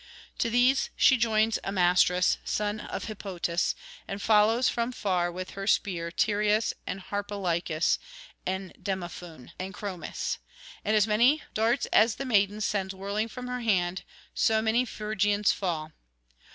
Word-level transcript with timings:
To 0.39 0.49
these 0.49 0.89
she 0.95 1.15
joins 1.15 1.59
Amastrus, 1.63 2.39
son 2.43 2.79
of 2.79 3.05
Hippotas, 3.05 3.75
and 4.07 4.19
follows 4.19 4.67
from 4.67 4.91
far 4.91 5.31
with 5.31 5.51
her 5.51 5.67
spear 5.67 6.09
Tereus 6.09 6.73
and 6.87 6.99
Harpalycus 7.01 7.99
and 8.43 8.73
Demophoön 8.81 9.51
and 9.59 9.75
Chromis: 9.75 10.39
and 10.83 10.95
as 10.95 11.05
many 11.05 11.43
darts 11.53 11.85
as 11.93 12.15
the 12.15 12.25
maiden 12.25 12.61
sends 12.61 12.95
whirling 12.95 13.27
from 13.27 13.45
her 13.45 13.61
hand, 13.61 14.03
so 14.33 14.59
many 14.59 14.85
Phrygians 14.85 15.51
fall. 15.51 15.91